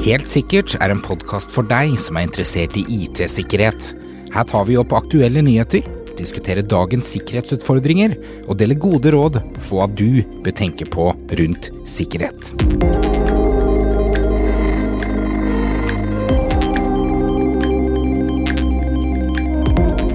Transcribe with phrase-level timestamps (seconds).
[0.00, 3.90] Helt sikkert er en podkast for deg som er interessert i IT-sikkerhet.
[4.32, 5.84] Her tar vi opp aktuelle nyheter,
[6.18, 8.16] diskuterer dagens sikkerhetsutfordringer
[8.46, 12.54] og deler gode råd for hva du bør tenke på rundt sikkerhet.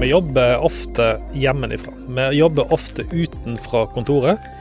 [0.02, 1.94] Vi jobber ofte hjemmefra.
[2.18, 4.54] Vi jobber ofte utenfra kontoret.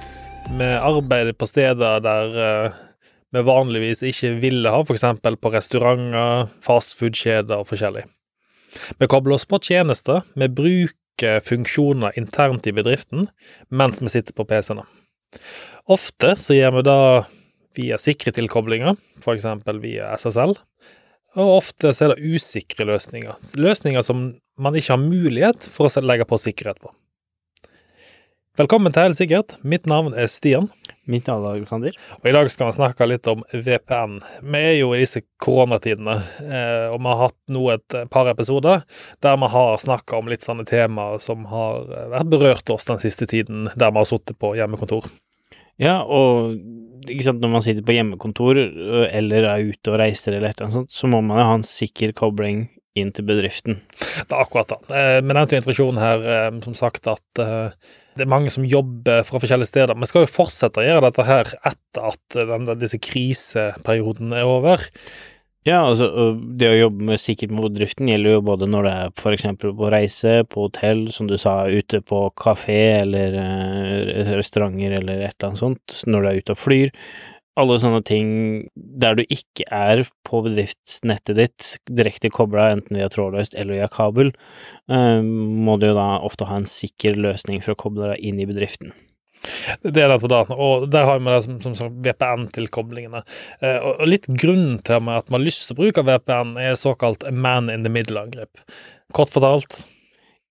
[0.54, 2.84] Vi arbeider på steder der eh,
[3.36, 5.06] vi vanligvis ikke ville ha, f.eks.
[5.42, 8.06] på restauranter, fastfood-kjeder og forskjellig.
[9.00, 13.28] Vi kobler oss på tjenester, vi bruker funksjoner internt i bedriften
[13.72, 14.84] mens vi sitter på PC-ene.
[15.92, 17.00] Ofte så gjør vi det
[17.76, 19.48] via sikre tilkoblinger, f.eks.
[19.84, 20.56] via SSL,
[21.36, 23.36] og ofte så er det usikre løsninger.
[23.60, 26.94] Løsninger som man ikke har mulighet for å legge på sikkerhet på.
[28.56, 29.58] Velkommen til Helt sikkert.
[29.68, 30.70] Mitt navn er Stian.
[31.12, 31.96] Mitt navn er Alexander.
[32.22, 34.14] Og I dag skal vi snakke litt om VPN.
[34.48, 38.86] Vi er jo i disse koronatidene, eh, og vi har hatt nå et par episoder
[39.26, 43.28] der vi har snakka om litt sånne temaer som har vært berørt oss den siste
[43.28, 45.12] tiden, der vi har sittet på hjemmekontor.
[45.76, 46.56] Ja, og
[47.12, 48.62] sant, når man sitter på hjemmekontor
[49.10, 51.60] eller er ute og reiser eller et eller annet sånt, så må man jo ha
[51.60, 53.80] en sikker kobling inn til bedriften.
[54.00, 54.80] Det er akkurat det.
[54.96, 59.26] Eh, nevnte jo introduksjonen her, eh, som sagt, at eh, det er mange som jobber
[59.28, 60.00] fra forskjellige steder.
[60.00, 64.86] Vi skal jo fortsette å gjøre dette her etter at den, disse kriseperioden er over.
[65.66, 69.14] Ja, altså det å jobbe med sikkert med bedriften gjelder jo både når det er
[69.18, 69.46] f.eks.
[69.58, 73.34] på reise, på hotell, som du sa, ute på kafé eller
[74.38, 76.94] restauranter eller et eller annet sånt, når du er ute og flyr.
[77.56, 78.30] Alle sånne ting
[78.76, 84.34] der du ikke er på bedriftsnettet ditt direkte kobla, enten via trådløst eller via kabel,
[84.92, 88.42] eh, må du jo da ofte ha en sikker løsning for å koble deg inn
[88.44, 88.92] i bedriften.
[89.86, 90.58] Det er nettopp det.
[90.58, 93.22] Og der har vi det som, som, som VPN-tilkoblingene.
[93.62, 97.28] Eh, og, litt grunnen til at man har lyst til å bruke VPN, er såkalt
[97.32, 98.66] man in the middle-angrep.
[99.16, 99.86] Kort fortalt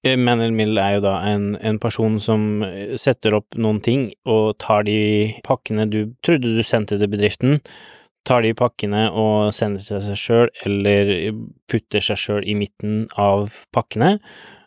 [0.05, 2.61] Man in the middle er jo da en, en, person som
[3.01, 7.63] setter opp noen ting og tar de pakkene du trodde du sendte til bedriften,
[8.29, 11.33] tar de pakkene og sender til seg sjøl, eller
[11.73, 14.19] putter seg sjøl i midten av pakkene,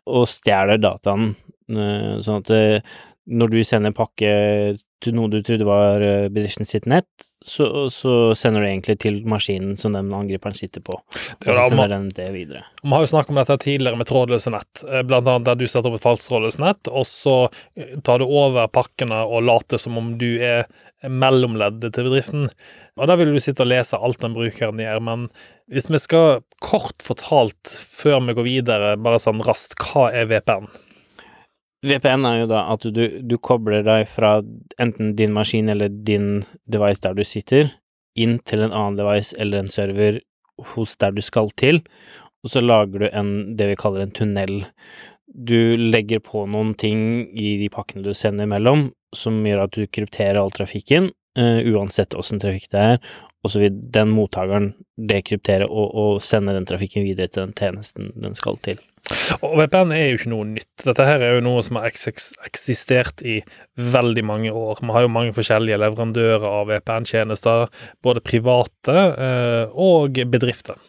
[0.09, 1.35] og stjeler dataen,
[1.69, 2.51] eh, sånn at
[3.27, 4.31] når du sender pakke
[5.13, 7.07] noe du trodde var eh, bedriften sitt nett,
[7.45, 10.97] så, så sender du egentlig til maskinen som den angriperen sitter på.
[10.97, 12.63] Og så sender den det videre.
[12.81, 15.67] Vi har jo snakket om dette tidligere med trådløse nett, eh, blant annet der du
[15.67, 17.35] setter opp et falskt trådløst nett, og så
[17.77, 20.65] eh, tar du over pakkene og later som om du er
[21.05, 22.49] mellomleddet til bedriften.
[22.97, 25.29] Og der vil du sitte og lese alt den brukeren gjør, men
[25.69, 30.71] hvis vi skal kort fortalt, før vi går videre, bare sånn raskt, hva er VPN?
[31.85, 34.39] VPN er jo da at du, du kobler deg fra
[34.81, 37.69] enten din maskin eller din device der du sitter,
[38.17, 40.21] inn til en annen device eller en server
[40.73, 41.83] hos der du skal til,
[42.41, 44.63] og så lager du en, det vi kaller en tunnel.
[45.27, 49.85] Du legger på noen ting i de pakkene du sender mellom, som gjør at du
[49.85, 53.01] krypterer all trafikken, uh, uansett åssen trafikk det er,
[53.45, 58.13] og så vil den mottakeren dekryptere og, og sende den trafikken videre til den tjenesten
[58.17, 58.81] den skal til.
[59.45, 60.73] Og VPN er jo ikke noe nytt.
[60.83, 63.39] Dette her er jo noe som har eksistert i
[63.79, 64.81] veldig mange år.
[64.81, 67.67] Vi har jo mange forskjellige leverandører av VPN-tjenester,
[68.03, 70.81] både private eh, og bedrifter.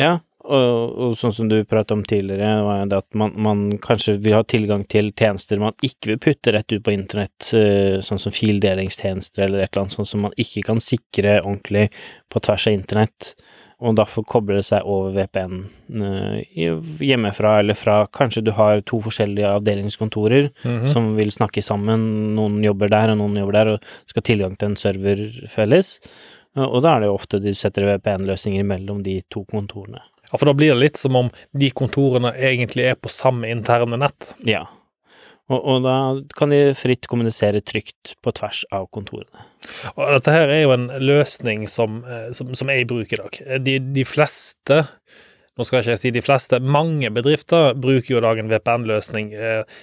[0.00, 4.36] Ja, og, og, sånn som du pratet om tidligere, det at man, man, kanskje vil
[4.36, 8.34] ha tilgang til tjenester man ikke vil putte rett ut på internett, eh, sånn som
[8.34, 11.86] fildelingstjenester eller et eller annet sånt som man ikke kan sikre ordentlig
[12.28, 13.32] på tvers av internett
[13.82, 15.64] og derfor kobler det seg over VPN
[15.98, 16.36] uh,
[17.02, 20.86] hjemmefra eller fra Kanskje du har to forskjellige avdelingskontorer mm -hmm.
[20.92, 24.56] som vil snakke sammen, noen jobber der og noen jobber der, og skal ha tilgang
[24.56, 26.00] til en server felles,
[26.56, 30.00] uh, og da er det jo ofte du setter VPN-løsninger mellom de to kontorene.
[30.32, 33.96] Ja, for da blir det litt som om de kontorene egentlig er på samme interne
[33.96, 34.34] nett.
[34.44, 34.66] Ja,
[35.52, 35.96] og, og, da
[36.38, 39.44] kan de fritt kommunisere trygt på tvers av kontorene.
[39.92, 43.40] Og dette her er jo en løsning som, eh, som, som jeg bruker i dag.
[43.66, 44.80] De, de, fleste,
[45.54, 49.34] nå skal ikke jeg si de fleste, mange bedrifter bruker jo i dag en VPN-løsning.
[49.36, 49.82] Eh,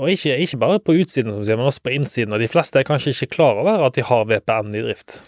[0.00, 2.32] og ikke, ikke, bare på utsiden, men også på innsiden.
[2.32, 5.20] Og de fleste er kanskje ikke klar over at de har VPN i drift.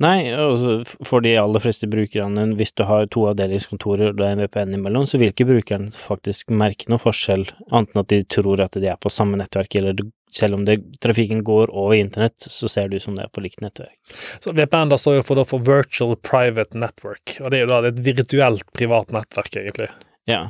[0.00, 4.34] Nei, altså for de aller fleste brukerne, hvis du har to avdelingskontorer og det er
[4.34, 8.22] en VPN imellom, så vil ikke brukeren faktisk merke noe forskjell, annet enn at de
[8.24, 10.00] tror at de er på samme nettverk, eller
[10.32, 13.60] selv om det, trafikken går over internett, så ser du som det er på likt
[13.62, 13.98] nettverk.
[14.40, 17.82] Så VPN da står jo for, for Virtual Private Network, og det er jo da
[17.92, 19.90] et virtuelt privat nettverk, egentlig.
[20.30, 20.46] Ja,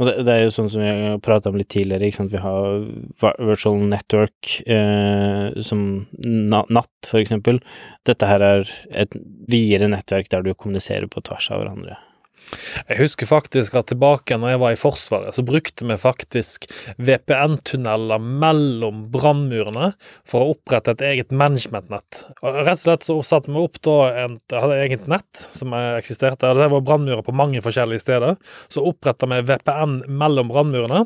[0.00, 2.32] Og det, det er jo sånn som vi har prata om litt tidligere, ikke sant.
[2.34, 2.80] Vi har
[3.38, 5.84] virtual network eh, som
[6.24, 7.60] na natt, for eksempel.
[8.08, 9.14] Dette her er et
[9.50, 12.00] videre nettverk der du kommuniserer på tvers av hverandre.
[12.88, 16.68] Jeg husker faktisk at tilbake når jeg var i Forsvaret, så brukte vi faktisk
[17.02, 19.92] VPN-tunneler mellom brannmurene
[20.28, 22.24] for å opprette et eget managementnett.
[22.44, 26.52] Rett og slett så satte vi opp da en, hadde et eget nett som eksisterte.
[26.54, 28.38] Det var brannmurer på mange forskjellige steder.
[28.72, 31.04] Så oppretta vi VPN mellom brannmurene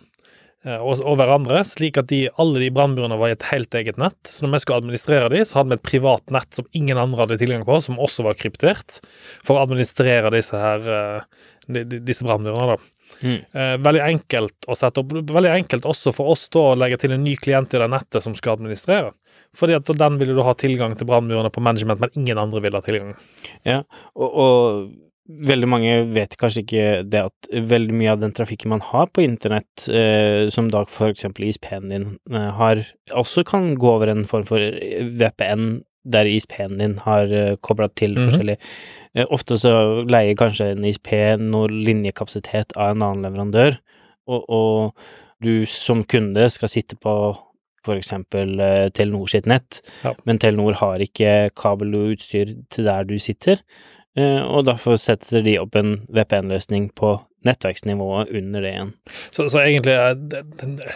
[0.67, 4.19] og, og hverandre, slik at de, alle de brannmurene var i et helt eget nett.
[4.27, 7.23] Så når vi skulle administrere de, så hadde vi et privat nett som ingen andre
[7.23, 8.99] hadde tilgang på, som også var kryptert,
[9.47, 11.27] for å administrere disse her eh,
[11.69, 12.95] de- de- disse brannmurene, da.
[13.23, 13.39] Mm.
[13.57, 15.15] Eh, veldig enkelt å sette opp.
[15.31, 18.27] Veldig enkelt også for oss da å legge til en ny klient i det nettet
[18.27, 19.15] som skal administrere.
[19.57, 22.77] Fordi at den ville du ha tilgang til brannmurene på management, men ingen andre ville
[22.77, 23.15] ha tilgang.
[23.65, 28.81] Og, og veldig mange vet kanskje ikke det at veldig mye av den trafikken man
[28.81, 32.81] har på internett, eh, som da for eksempel ISP-en din eh, har,
[33.13, 34.59] også kan gå over en form for
[35.21, 38.25] VPN der ISP-en din har eh, kobla til Mhm.
[38.31, 38.57] forskjellig
[39.15, 39.75] eh, Ofte så
[40.09, 43.77] leier kanskje en ISP noe linjekapasitet av en annen leverandør,
[44.29, 44.95] og, og
[45.45, 47.13] du som kunde skal sitte på
[47.85, 50.15] for eksempel eh, Telenor sitt nett, Ja.
[50.27, 55.43] men Telenor har ikke kabel og utstyr til der du sitter, eh, og derfor setter
[55.45, 58.93] de opp en VPN-løsning på nettverksnivået under det igjen.
[59.31, 60.15] Så, så egentlig eh,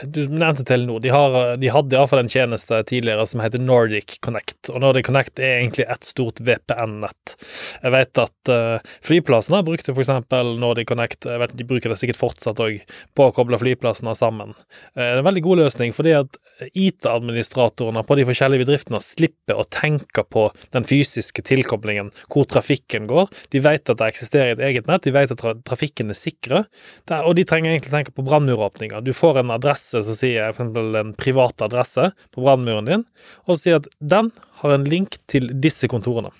[0.02, 1.00] Du nevnte Telenor.
[1.00, 4.72] De, har, de hadde iallfall en tjeneste tidligere som heter Nordic Connect.
[4.72, 7.36] Og Nordic Connect er egentlig et stort VPN-nett.
[7.82, 10.10] Jeg vet at uh, flyplassene brukte f.eks.
[10.58, 11.28] Nordic Connect.
[11.30, 12.80] Jeg vet De bruker det sikkert fortsatt òg,
[13.14, 14.56] på å koble flyplassene sammen.
[14.96, 16.40] Uh, det er en veldig god løsning, fordi at
[16.72, 23.30] IT-administratorene på de forskjellige bedriftene slipper å tenke på den fysiske tilkoblingen, hvor trafikken går.
[23.54, 26.64] De vet at det eksisterer et eget nett, de vet at tra trafikken er sikre.
[27.06, 29.04] Det er, og de trenger egentlig tenke på brannmuråpninger.
[29.04, 33.04] Du får en adresse som sier eksempel en privat adresse på brannmuren din,
[33.46, 34.32] og så sier at den
[34.62, 36.32] har en link til disse kontorene.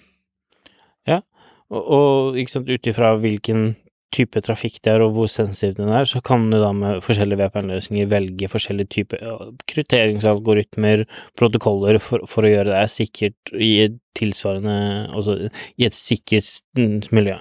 [1.73, 3.73] Og, og ikke ut ifra hvilken
[4.13, 7.41] type trafikk det er, og hvor sensitiv den er, så kan du da med forskjellige
[7.41, 9.23] VPN-løsninger velge forskjellige typer
[9.73, 11.07] krytteringsalgoritmer,
[11.41, 14.75] protokoller, for, for å gjøre det sikkert i et tilsvarende
[15.17, 15.39] Altså
[15.81, 16.45] i et sikkert
[17.17, 17.39] miljø.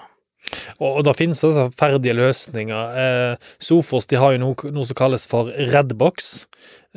[0.80, 2.98] Og, og da finnes det altså ferdige løsninger.
[3.03, 6.31] Eh, Sofos de har jo noe, noe som kalles for Redbox,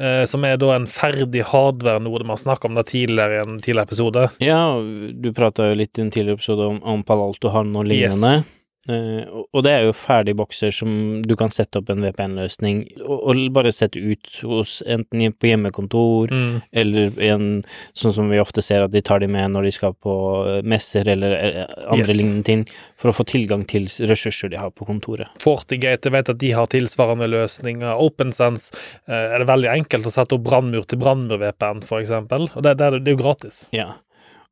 [0.01, 3.45] eh, som er da en ferdig hardware, noe Vi har snakket om det tidligere i
[3.45, 4.29] en tidligere episode.
[4.45, 8.39] Ja, du prata jo litt i en tidligere episode om, om Palalto har noe lignende.
[8.43, 8.61] Yes.
[8.89, 13.23] Eh, og- det er jo ferdig bokser som du kan sette opp en VPN-løsning, og,
[13.31, 16.63] og bare sette ut hos enten på hjemmekontor, Mm.
[16.73, 17.65] eller en,
[17.95, 20.15] sånn som vi ofte ser at de tar de med når de skal på
[20.59, 22.17] eh, messer eller eh, andre Yes.
[22.19, 22.67] lignende ting,
[22.97, 25.29] for å få tilgang til ressurser de har på kontoret.
[25.41, 27.95] Fortigate, vet at de har tilsvarende løsninger.
[28.01, 28.73] OpenSense
[29.09, 32.49] uh, er det veldig enkelt å sette opp brannmur til brannmur-VPN, eksempel.
[32.55, 33.69] Og det, det, er, det er jo gratis.
[33.73, 33.95] Ja.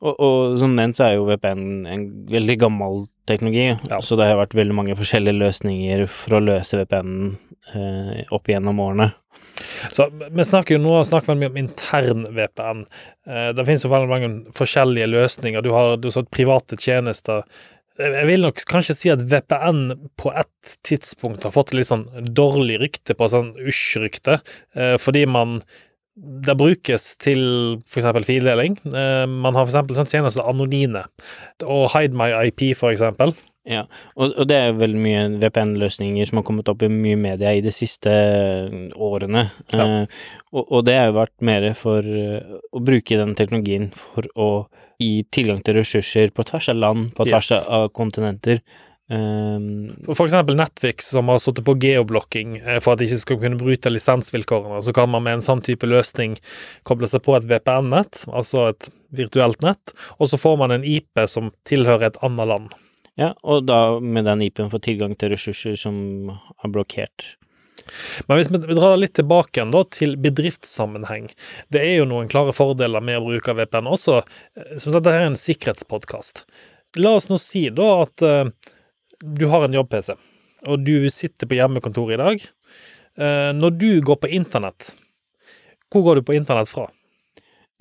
[0.02, 4.00] Og, og som nevnt så er jo VPN en veldig gammel teknologi, Ja.
[4.02, 7.12] så det har vært veldig mange forskjellige løsninger for å løse VPN
[7.74, 9.12] eh, opp igjennom årene.
[9.94, 12.82] Så vi snakker jo nå snakker vi mye om intern VPN.
[13.30, 15.62] Eh, det finnes jo veldig mange forskjellige løsninger.
[15.62, 17.46] Du har, du har private tjenester.
[18.00, 19.84] Jeg vil nok kanskje si at VPN
[20.18, 24.40] på et tidspunkt har fått litt sånn dårlig rykte på sånn usj-rykte,
[24.74, 25.60] eh, fordi man
[26.16, 27.40] det brukes til
[27.88, 28.10] f.eks.
[28.28, 28.76] fildeling.
[28.84, 29.96] Eh, man har f.eks.
[29.96, 31.06] sånn tjeneste Anonine
[31.64, 33.32] og Hide My IP, eksempel.
[33.62, 33.84] Ja,
[34.18, 37.60] og, og det er veldig mye VPN-løsninger som har kommet opp i mye media i
[37.62, 39.44] de siste eh, årene.
[39.70, 39.84] Ja.
[39.86, 44.26] Eh, og, og det har jo vært mer for eh, å bruke den teknologien for
[44.34, 44.48] å
[45.02, 47.68] gi tilgang til ressurser på tvers av land, på tvers Yes.
[47.70, 48.60] av kontinenter.
[49.12, 53.40] Um, For eksempel Netflix, som har sittet på geoblocking eh, for at de ikke skal
[53.42, 54.78] kunne bryte lisensvilkårene.
[54.86, 56.38] Så kan man med en sånn type løsning
[56.88, 61.20] koble seg på et VPN-nett, altså et virtuelt nett, og så får man en IP
[61.28, 62.72] som tilhører et annet land.
[63.20, 67.34] ja, og da med den IP-en får tilgang til ressurser som er blokkert.
[68.28, 71.28] Men hvis vi vi drar litt tilbake igjen da, til bedriftssammenheng.
[71.68, 74.22] Det er jo noen klare fordeler med å bruke VPN også.
[74.56, 76.46] eh, Som sagt, dette er en sikkerhetspodkast.
[76.96, 78.48] La oss nå si da at eh,
[79.22, 80.16] du har en jobb-PC,
[80.66, 82.42] og du sitter på hjemmekontoret i dag.
[83.18, 84.94] Eh, når du går på internett,
[85.92, 86.88] hvor går du på internett fra?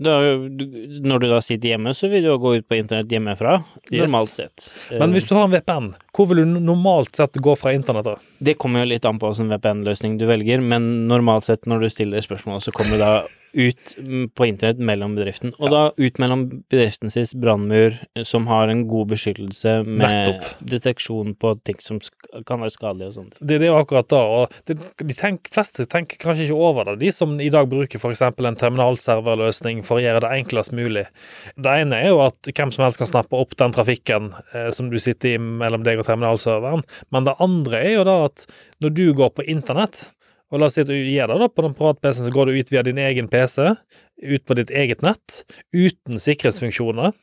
[0.02, 0.16] Da,
[0.50, 3.64] du- når du da sitter hjemme, så vil du jo gå ut på internett hjemmefra,
[3.92, 4.08] Yes.
[4.10, 4.66] normalt sett.
[4.98, 8.16] Men hvis du har en VPN, hvor vil du normalt sett gå fra internett da?
[8.42, 11.90] Det kommer jo litt an på hvilken VPN-løsning du velger, men normalt sett når du
[11.90, 13.12] stiller spørsmål, så kommer da
[13.54, 18.48] ut mm, på internett mellom bedriften, og da ut mellom bedriften sin brannmur, eh, som
[18.48, 20.48] har en god beskyttelse med Nettopp.
[20.74, 22.00] deteksjon på ting som
[22.48, 23.40] kan være skadelige og sånt.
[23.40, 27.00] Det, det er akkurat da, og det, de tenk, fleste tenker kanskje ikke over det,
[27.04, 28.24] de som i dag bruker f.eks.
[28.30, 31.06] en terminalserverløsning for å gjøre det enklest mulig.
[31.60, 34.92] Det ene er jo at hvem som helst kan snappe opp den trafikken eh, som
[34.92, 38.48] du sitter i mellom deg og terminalserveren, men det andre er jo da at
[38.82, 40.10] når du går på internett,
[40.52, 42.50] og la oss si at du gjør det da på den private PC-en, så går
[42.50, 43.72] du ut via din egen PC,
[44.22, 45.42] ut på ditt eget nett,
[45.72, 47.16] uten sikkerhetsfunksjoner.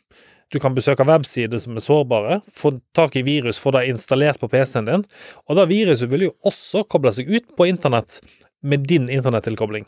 [0.49, 4.49] Du kan besøke websider som er sårbare, få tak i virus, få det installert på
[4.49, 5.05] PC-en din.
[5.45, 8.23] Og det viruset vil jo også koble seg ut på internett
[8.65, 9.85] med din internettilkobling.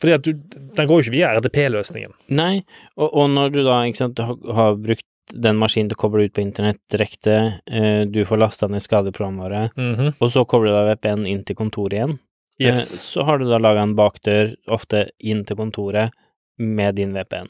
[0.00, 0.34] Fordi at du,
[0.76, 2.12] den går jo ikke via RDP-løsningen.
[2.34, 2.64] Nei,
[2.98, 6.42] og, og når du da sant, har, brukt den maskinen til å koble ut på
[6.42, 7.38] internett direkte,
[7.70, 10.12] eh, du får lasta ned skadeprogramvare, mm -hmm.
[10.18, 12.18] og så kobler du da VPN inn til kontoret igjen,
[12.60, 13.00] Yes.
[13.00, 16.12] så har du da laga en bakdør, ofte inn til kontoret,
[16.58, 17.48] med din VPN.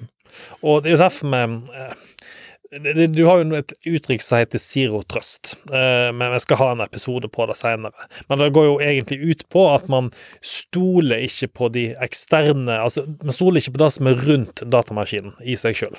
[0.62, 1.40] Og det er jo derfor vi
[1.76, 6.70] eh, Du har jo et uttrykk som heter zero trust, eh, men vi skal ha
[6.72, 8.06] en episode på det senere.
[8.30, 10.08] Men det går jo egentlig ut på at man
[10.40, 15.34] stoler ikke på de eksterne Altså, man stoler ikke på det som er rundt datamaskinen
[15.44, 15.98] i seg sjøl.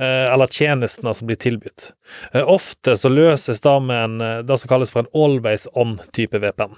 [0.00, 1.92] Eller tjenestene som blir tilbudt.
[2.32, 6.40] Eh, Ofte så løses det med en, eh, det som kalles for en always on-type
[6.40, 6.74] VPN.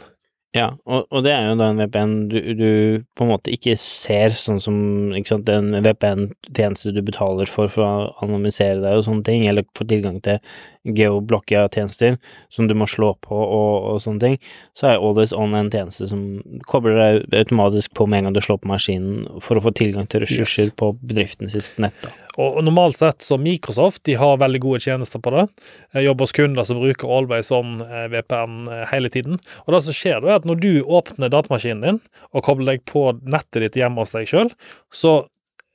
[0.53, 2.67] Ja, og, og det er jo da en VPN du, du
[3.17, 4.75] på en måte ikke ser, sånn som
[5.17, 9.65] ikke sant, en VPN-tjeneste du betaler for for å anonymisere deg og sånne ting, eller
[9.79, 10.43] få tilgang til
[10.85, 12.19] geoblokka tjenester
[12.53, 14.37] som du må slå på og, og sånne ting,
[14.77, 18.43] så er Always On en tjeneste som kobler deg automatisk på med en gang du
[18.45, 20.77] slår på maskinen for å få tilgang til ressurser Yes.
[20.77, 21.97] på bedriften sitt nett.
[22.05, 22.13] da.
[22.41, 25.47] Og og normalt sett så Microsoft de har veldig gode tjenester på det.
[25.97, 29.37] Jeg jobber hos kunder som bruker Always On eh, VPN eh, hele tiden.
[29.67, 32.01] Og det som skjer da er at når du åpner datamaskinen din
[32.33, 34.53] og kobler deg på nettet ditt hjemme hos deg sjøl,
[34.95, 35.23] så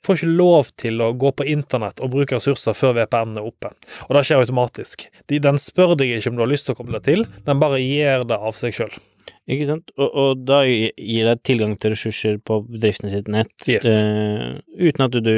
[0.06, 3.74] får ikke lov til å gå på internett og bruke ressurser før VPN er oppe.
[4.08, 5.08] Og det skjer automatisk.
[5.28, 7.60] De, den spør deg ikke om du har lyst til å koble deg til, den
[7.60, 8.96] bare gjør det av seg sjøl.
[9.52, 9.92] Ikke sant?
[10.00, 13.84] Og, og da gir det tilgang til ressurser på bedriften sitt nett, Yes.
[13.88, 15.36] uh, uten at du, du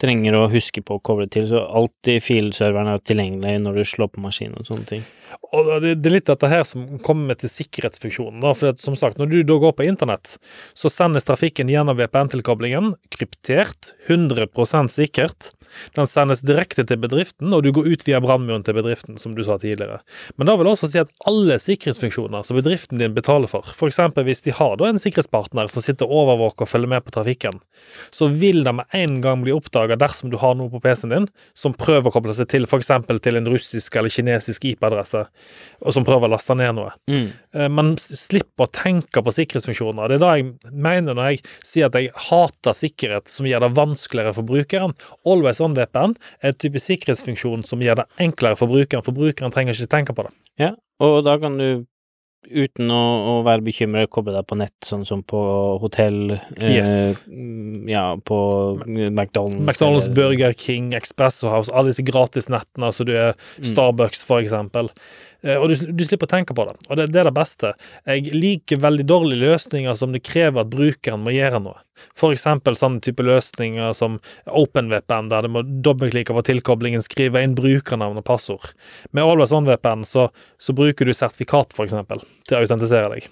[0.00, 4.12] trenger å huske på å koble til, så alltid filserveren er tilgjengelig når du slår
[4.14, 5.08] på maskinen og sånne ting.
[5.50, 8.40] Og det, det er litt dette her som kommer til sikkerhetsfunksjonen.
[8.42, 10.36] da, for det, som sagt, Når du da går på internett,
[10.74, 15.52] så sendes trafikken gjennom VPN-tilkoblingen, kryptert, 100% sikkert.
[15.94, 19.42] Den sendes direkte til bedriften, og du går ut via brannmuren til bedriften, som du
[19.46, 20.00] sa tidligere.
[20.36, 24.00] Men da vil også si at alle sikkerhetsfunksjoner som bedriften din betaler for, f.eks.
[24.26, 27.60] hvis de har da en sikkerhetspartner som sitter og overvåker og følger med på trafikken,
[28.14, 31.28] så vil det med en gang bli oppdaga dersom du har noe på PC-en din
[31.54, 32.90] som prøver å koble seg til f.eks.
[33.22, 35.19] til en russisk eller kinesisk IP-adresse,
[35.80, 36.92] og som prøver å laste ned noe.
[37.10, 37.26] Mm.
[37.54, 40.08] Eh, Man slipper å tenke på sikkerhetsfunksjoner.
[40.12, 43.72] Det er det jeg mener når jeg sier at jeg hater sikkerhet som gjør det
[43.78, 44.96] vanskeligere for brukeren.
[45.28, 49.54] Always on VPN er en type sikkerhetsfunksjon som gjør det enklere for brukeren, for brukeren
[49.54, 50.34] trenger ikke tenke på det.
[50.60, 51.86] Ja, og da kan du
[52.48, 55.40] uten å, å være bekymret koble deg på nett, sånn som på
[55.82, 56.92] hotell, Yes.
[57.28, 58.38] eh, ja, på
[58.86, 59.60] McDonald's.
[59.60, 63.64] McDonald's, eller- Burger King, Expresso House, alle disse gratisnettene, altså du er Mm.
[63.74, 64.88] Starbucks for eksempel.
[65.42, 67.72] Eh, Og du, du slipper å tenke på det, og det, det er det beste.
[68.08, 71.78] Jeg liker veldig dårlige løsninger som det krever at brukeren må gjøre noe.
[72.16, 77.56] For eksempel sånne type løsninger som OpenVPN, der du må dobbeltklikke på tilkoblingen, skrive inn
[77.58, 78.72] brukernavn og passord.
[79.12, 80.28] Med Always On VPN så,
[80.60, 83.28] så bruker du sertifikat, for eksempel, til å autentisere deg.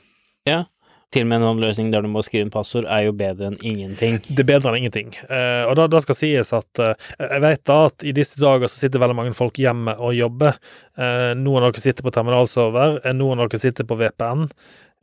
[1.14, 3.48] Til og med en sånn løsning der du må skrive inn passord, er jo bedre
[3.48, 4.18] enn ingenting.
[4.28, 5.14] Det er bedre enn ingenting.
[5.24, 8.68] Eh, og da, da skal sies at eh, jeg vet da at i disse dager
[8.68, 10.58] så sitter veldig mange folk hjemme og jobber.
[11.00, 14.44] Eh, noen av dere sitter på terminalserver, eh, noen av dere sitter på VPN.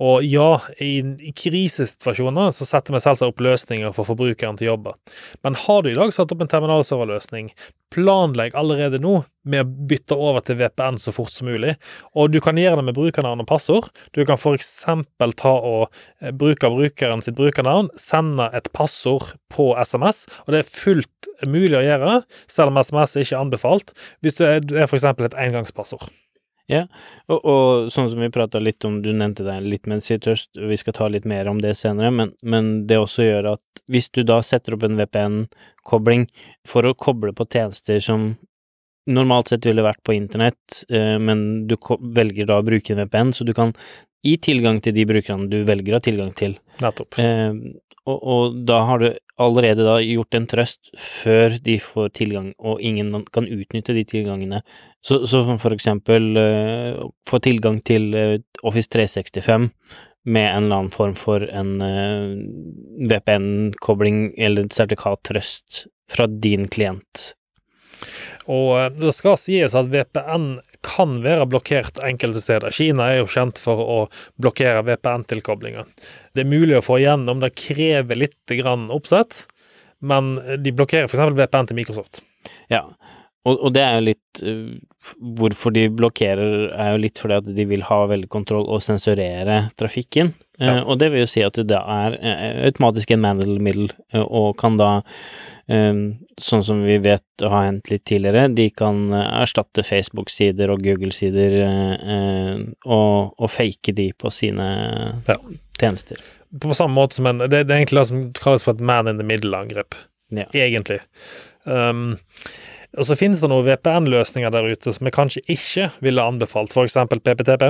[0.03, 4.95] Og ja, i, i krisesituasjoner så setter vi selvsagt opp løsninger for forbrukeren til å.
[5.45, 7.51] Men har du i dag satt opp en terminalserverløsning,
[7.95, 11.75] planlegg allerede nå med å bytte over til VPN så fort som mulig.
[12.17, 13.87] Og du kan gjøre det med brukernavn og passord.
[14.17, 14.73] Du kan f.eks.
[15.39, 15.87] ta og
[16.19, 21.77] eh, bruke brukeren sitt brukernavn, sende et passord på SMS, og det er fullt mulig
[21.79, 22.19] å gjøre,
[22.51, 25.07] selv om SMS er ikke anbefalt, hvis det er f.eks.
[25.13, 26.09] et engangspassord.
[27.29, 30.77] Og, og sånn som vi prata litt om, du nevnte det litt med Citrust, vi
[30.81, 34.23] skal ta litt mer om det senere, men, men det også gjør at hvis du
[34.25, 36.25] da setter opp en VPN-kobling
[36.67, 38.33] for å koble på tjenester som
[39.05, 43.33] normalt sett ville vært på internett, eh, men du velger da å bruke en VPN,
[43.37, 43.75] så du kan
[44.25, 46.57] gi tilgang til de brukerne du velger å ha tilgang til.
[46.81, 47.19] Nettopp.
[47.21, 47.53] Eh,
[48.05, 49.11] og, og da har du
[49.41, 54.61] allerede da gjort en trøst før de får tilgang, og ingen kan utnytte de tilgangene.
[55.03, 59.69] Så, så for eksempel uh, få tilgang til uh, Office 365
[60.25, 62.31] med en eller annen form for en uh,
[63.11, 67.33] VPN-kobling eller sertifikattrøst fra din klient.
[68.51, 72.73] Og eh, det skal sies at VPN kan være blokkert enkelte steder.
[72.75, 73.99] Kina er jo kjent for å
[74.41, 75.87] blokkere VPN-tilkoblinger.
[76.35, 78.55] Det er mulig å få igjennom, det krever litt
[78.93, 79.45] oppsett,
[80.05, 81.33] men de blokkerer f.eks.
[81.39, 82.21] VPN til Microsoft.
[82.69, 82.83] Ja,
[83.45, 84.75] og, og, det er jo litt uh,
[85.37, 89.67] Hvorfor de blokkerer, er jo litt fordi at de vil ha veldig kontroll og sensurere
[89.77, 90.31] trafikken.
[90.57, 90.79] Ja.
[90.79, 93.91] Uh, og det vil jo si at det er uh, automatisk en manual middle,
[94.23, 94.89] og kan da,
[95.65, 101.55] sånn som vi vet har hendt litt tidligere, de kan erstatte Facebook-sider og Google-sider
[102.85, 104.67] og, og, fake de på sine
[105.25, 105.37] ja.
[105.81, 106.21] tjenester.
[106.61, 109.09] På samme måte som en Det, det er egentlig det som kalles for et man
[109.09, 109.97] in the middle-angrep.
[110.29, 110.45] Ja.
[110.53, 111.01] Egentlig.
[111.65, 112.17] Um,
[112.97, 116.97] og så finnes det noen VPN-løsninger der ute som jeg kanskje ikke ville anbefalt, f.eks.
[117.11, 117.67] PPTP.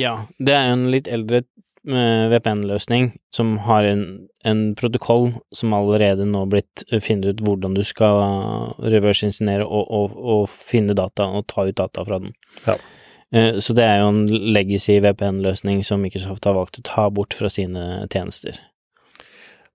[0.00, 4.04] Ja, det er jo en litt eldre eh, VPN-løsning som har en,
[4.48, 8.22] en, protokoll som allerede nå blitt eh, funnet ut hvordan du skal
[8.84, 12.34] reverse-insinere og, og, og, finne data og ta ut data fra den.
[12.66, 12.78] Ja.
[13.34, 17.36] Eh, så det er jo en legacy VPN-løsning som Microsoft har valgt å ta bort
[17.36, 18.60] fra sine tjenester.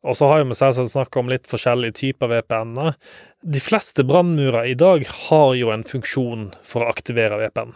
[0.04, 2.98] Og så har vi selvsagt snakka om litt forskjellige typer VPN-er.
[3.56, 7.72] De fleste brannmurer i dag har jo en funksjon for å aktivere VPN.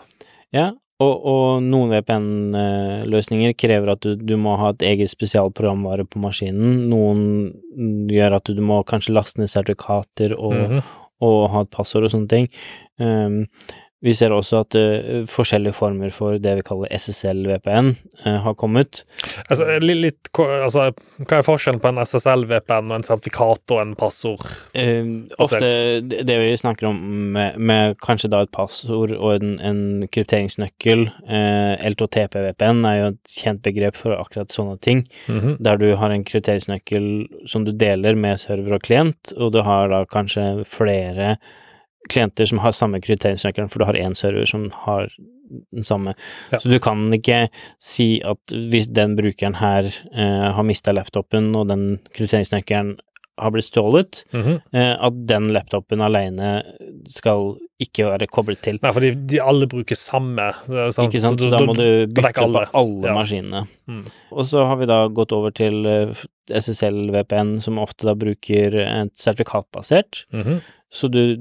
[0.55, 6.21] Ja, og, og noen VPN-løsninger krever at du, du, må ha et eget spesialprogramvare på
[6.23, 6.87] maskinen.
[6.89, 10.95] Noen gjør at du må kanskje laste ned sertifikater og, mm -hmm.
[11.27, 12.49] og ha et passord og sånne ting.
[12.97, 13.45] Um,
[14.05, 18.53] vi ser også at uh, forskjellige former for det vi kaller SSL-VPN uh, eh, har
[18.59, 19.01] kommet.
[19.47, 20.91] Altså, litt, litt, altså,
[21.23, 24.45] hva er forskjellen på en SSL-VPN og en sertifikat og en passord?
[24.77, 25.63] Uh, ofte
[26.05, 27.01] det, det vi snakker om
[27.33, 31.07] med, med, kanskje da et passord og en, en krypteringsnøkkel.
[31.27, 35.55] LTTP-VPN er jo et kjent begrep for akkurat sånne ting, mm -hmm.
[35.59, 39.89] der du har en krypteringsnøkkel som du deler med server og klient, og du har
[39.89, 41.37] da kanskje flere
[42.09, 45.09] klienter som har samme krypteringsnøkkelen, for du har én server som har
[45.71, 46.13] den samme.
[46.51, 46.59] Ja.
[46.59, 47.47] Så du kan ikke
[47.83, 52.97] si at hvis den brukeren her eh, har mista laptopen, og den krypteringsnøkkelen
[53.37, 54.61] har blitt stjålet, mm -hmm.
[54.73, 56.63] eh, at den laptopen alene
[57.09, 58.79] skal ikke være koblet til.
[58.81, 60.53] Nei, fordi de alle bruker samme.
[60.65, 61.13] Sant?
[61.13, 62.65] Ikke sant, så da må du bytte alle.
[62.65, 63.13] på alle ja.
[63.13, 63.67] maskinene.
[63.87, 64.05] Mm.
[64.31, 69.13] Og så har vi da gått over til eh, SSL-VPN, som ofte da bruker et
[69.13, 70.25] sertifikatbasert.
[70.33, 70.59] Mm -hmm.
[70.89, 71.37] Så du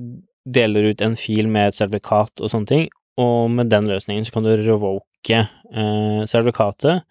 [0.47, 2.89] deler ut en fil med et sertifikat og sånne ting,
[3.21, 7.07] og med den løsningen så kan du revoke eh, sertifikatet,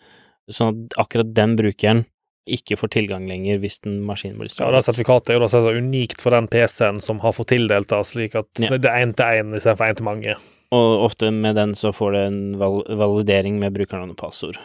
[0.53, 2.05] sånn at akkurat den brukeren
[2.45, 4.69] ikke får tilgang lenger hvis den maskinen blir stjålet.
[4.69, 8.01] Ja, det sertifikatet er jo da unikt for den PC-en som har fått tildelt det,
[8.05, 8.69] slik at ja.
[8.77, 10.35] det er én til én istedenfor én til mange.
[10.73, 14.57] Og ofte med den så får det en val validering med brukernavn og passord.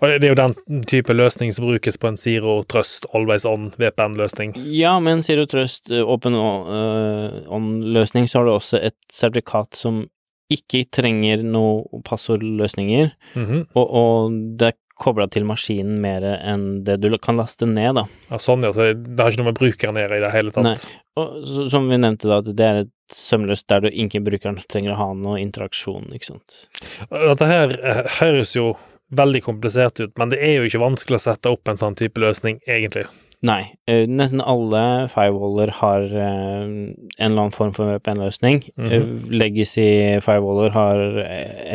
[0.00, 3.70] Og det er jo den type løsning som brukes på en Zero Trust Always On
[3.80, 4.54] VPN-løsning?
[4.76, 9.76] Ja, med en Zero Trust uh, Open uh, On-løsning så har du også et sertifikat
[9.78, 10.04] som
[10.52, 13.62] ikke trenger noen passordløsninger, mm -hmm.
[13.74, 18.04] og, og, det kobla til maskinen mer enn det du kan laste ned, da.
[18.30, 18.72] Ja, sånn, ja.
[18.76, 20.66] Så det har ikke noe med brukeren å gjøre i det hele tatt?
[20.68, 21.00] Nei.
[21.20, 24.94] Og som vi nevnte, da, at det er et sømløst der du ikke brukeren trenger
[24.94, 26.62] å ha noe interaksjon, ikke sant.
[27.10, 28.72] Dette her eh, høres jo
[29.12, 32.20] veldig komplisert ut, men det er jo ikke vanskelig å sette opp en sånn type
[32.22, 33.04] løsning, egentlig.
[33.42, 38.62] Nei, eh, nesten alle firewaller har eh, en eller annen form for VPN-løsning.
[38.76, 39.30] Mm -hmm.
[39.30, 40.96] Legacy firewaller har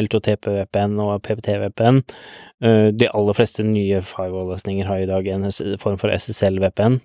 [0.01, 2.01] L2TP-VPN og PPT-VPN.
[2.99, 5.43] De aller fleste nye firewall-løsninger har i dag en
[5.77, 7.01] form for SSL-VPN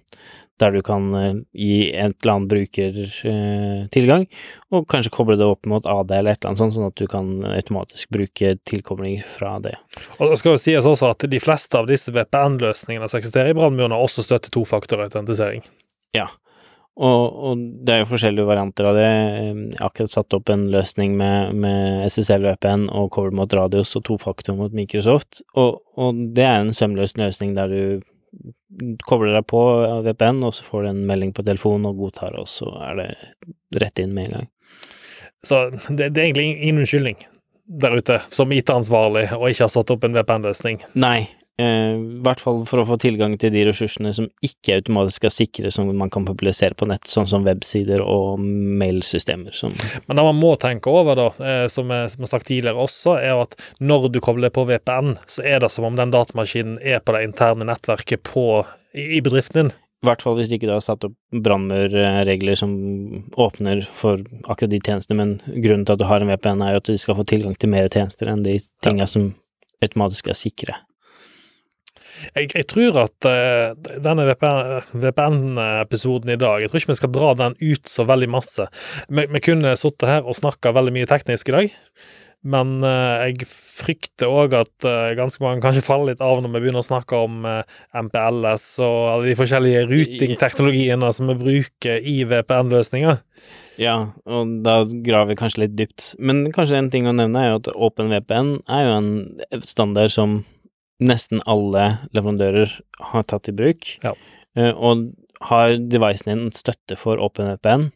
[0.61, 4.27] der du kan eh, gi et eller annet bruker eh, tilgang,
[4.75, 7.09] og kanskje koble det opp mot AD eller et eller annet sånt, sånn at du
[7.11, 9.75] kan automatisk bruke tilkobling fra det.
[10.19, 13.59] Og det skal jo sies også at de fleste av disse VPN-løsningene som eksisterer i
[13.59, 15.65] brannmurene, også støtter tofaktorautentisering.
[16.17, 16.29] Ja,
[17.01, 19.09] og, og, det er jo forskjellige varianter av det.
[19.09, 24.05] Jeg har akkurat satt opp en løsning med, med SSL-VPN og cover mot radius og
[24.11, 27.83] tofaktor mot Microsoft, og, og det er en sømløs løsning der du
[29.05, 29.61] kobler deg på
[30.07, 33.11] VPN, og så får du en melding på telefonen og godtar, og så er det
[33.83, 34.51] rett inn med en gang.
[35.43, 37.23] Så det, det er egentlig ingen unnskyldning
[37.83, 40.83] der ute som IT-ansvarlig og ikke har satt opp en VPN-løsning?
[40.99, 41.29] Nei,
[41.61, 45.73] i hvert fall for å få tilgang til de ressursene som ikke automatisk er sikre,
[45.75, 49.53] som man kan publisere på nett, sånn som websider og mailsystemer.
[49.55, 49.75] Som
[50.07, 53.45] Men det man må tenke over, da, eh, som jeg har sagt tidligere også, er
[53.45, 57.15] at når du kobler på VPN, så er det som om den datamaskinen er på
[57.17, 58.65] det interne nettverket på,
[58.97, 59.75] i bedriften din.
[60.03, 62.73] I hvert fall hvis ikke du har satt opp brannmurregler som
[63.39, 64.19] åpner for
[64.51, 66.97] akkurat de tjenestene, men grunnen til at du har en VPN, er jo at de
[66.99, 69.31] skal få tilgang til mer tjenester enn de tinga som
[69.85, 70.81] automatisk er sikre.
[72.37, 77.31] Jeg, jeg tror at uh, denne VPN-episoden i dag Jeg tror ikke vi skal dra
[77.39, 78.65] den ut så veldig masse.
[79.09, 81.67] Vi, vi kunne sittet her og snakka veldig mye teknisk i dag,
[82.55, 86.63] men uh, jeg frykter òg at uh, ganske mange kanskje faller litt av når vi
[86.65, 93.17] begynner å snakke om MPLS og alle de forskjellige routing-teknologiene som vi bruker i VPN-løsninger.
[93.81, 93.97] Ja,
[94.29, 96.01] og da graver vi kanskje litt dypt.
[96.21, 99.11] Men kanskje en ting å nevne er jo at OpenVPN er jo en
[99.65, 100.43] standard som
[101.03, 102.79] nesten alle leverandører
[103.13, 103.89] har tatt i bruk.
[104.05, 104.15] Ja.
[104.59, 105.11] Eh, og
[105.49, 107.89] har devicen din støtte for OpenVPN,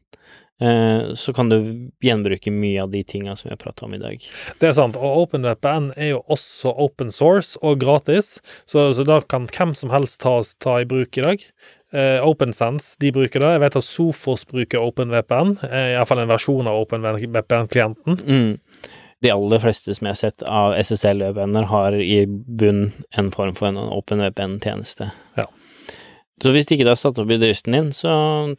[0.61, 1.59] eh, så kan du
[2.03, 4.27] gjenbruke mye av de tinga som vi har prata om i dag.
[4.59, 9.21] Det er sant, og OpenVPN er jo også open source og gratis, så, så da
[9.23, 11.49] kan hvem som helst ta, ta i bruk i dag.
[11.95, 13.51] Uh, OpenSense de bruker det.
[13.55, 18.19] Jeg vet at Sofos bruker OpenVPN, uh, iallfall en versjon av OpenVPN-klienten.
[18.27, 18.57] Mm
[19.25, 23.71] de aller fleste som jeg har sett av SSL-VPN-er, har i bunn en form for
[23.71, 25.11] en åpen VPN-tjeneste.
[25.39, 25.47] Ja.
[26.43, 28.11] Så hvis ikke det er satt opp i driften din, så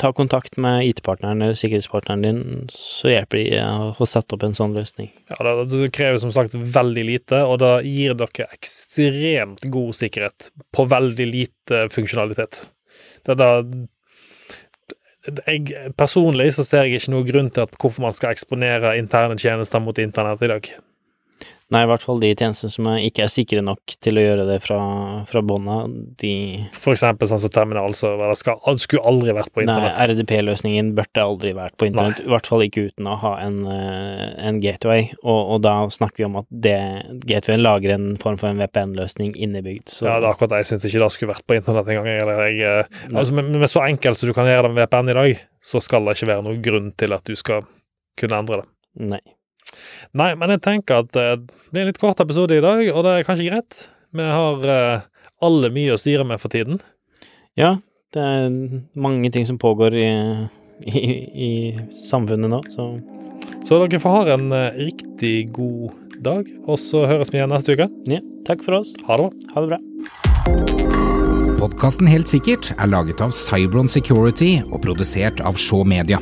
[0.01, 2.39] ta kontakt med IT-partneren eller sikkerhetspartneren din,
[2.73, 5.11] så hjelper de å få satt opp en sånn løsning.
[5.29, 10.87] Ja, det krever som sagt veldig lite, og da gir dere ekstremt god sikkerhet på
[10.89, 12.63] veldig lite funksjonalitet.
[13.27, 13.51] Det er da
[15.27, 19.37] jeg, personlig så ser jeg ikke noe grunn til at hvorfor man skal eksponere interne
[19.39, 20.69] tjenester mot internett i dag.
[21.67, 24.61] Nei, i hvert fall de tjenestene som ikke er sikre nok til å gjøre det
[24.63, 24.77] fra,
[25.27, 25.81] fra bånda,
[26.21, 26.31] de
[26.71, 29.97] For eksempel sånn som terminalserver, det skal, skulle aldri vært på internett.
[29.97, 33.59] Nei, RDP-løsningen burde aldri vært på internett, i hvert fall ikke uten å ha en,
[33.73, 36.79] eh, en gateway, og, og, da snakker vi om at det,
[37.27, 39.91] gatewayen lager en form for en VPN-løsning innebygd.
[39.91, 40.07] Så.
[40.07, 42.13] Ja, det er akkurat det, jeg syns ikke det skulle vært på internett engang.
[42.15, 45.11] Eller jeg, eh, altså, med, med så enkelt som du kan gjøre det med VPN
[45.11, 47.67] i dag, så skal det ikke være noen grunn til at du skal
[48.15, 48.71] kunne endre det.
[49.11, 49.25] Nei.
[50.17, 53.05] Nei, men jeg tenker at eh, det blir en litt kort episode i dag, og
[53.05, 53.83] det er kanskje greit.
[54.15, 55.05] Vi har uh,
[55.43, 56.79] alle mye å styre med for tiden.
[57.59, 57.75] Ja,
[58.15, 58.47] det er
[58.97, 60.07] mange ting som pågår i,
[60.87, 61.03] i,
[61.47, 61.51] i
[62.07, 62.95] samfunnet nå, så
[63.67, 65.91] Så dere får ha en uh, riktig god
[66.23, 67.89] dag, og så høres vi igjen neste uke.
[68.07, 68.95] Ja, takk for oss.
[69.09, 69.51] Ha det bra.
[69.53, 69.81] Ha det bra.
[71.57, 76.21] Podkasten Helt sikkert er laget av Cybron Security og produsert av Shaw Media.